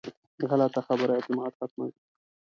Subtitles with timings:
[0.49, 1.91] غلطه خبره اعتماد ختموي